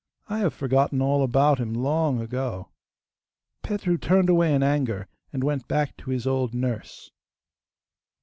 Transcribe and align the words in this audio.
I 0.27 0.39
have 0.39 0.55
forgotten 0.55 0.99
all 0.99 1.21
about 1.21 1.59
him 1.59 1.75
long 1.75 2.19
ago.' 2.21 2.69
Petru 3.61 3.99
turned 3.99 4.31
away 4.31 4.51
in 4.51 4.63
anger, 4.63 5.07
and 5.31 5.43
went 5.43 5.67
back 5.67 5.95
to 5.97 6.09
his 6.09 6.25
old 6.25 6.55
nurse. 6.55 7.11